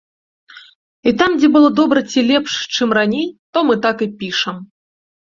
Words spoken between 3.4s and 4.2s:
то мы так і